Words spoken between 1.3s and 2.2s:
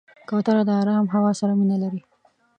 سره مینه لري.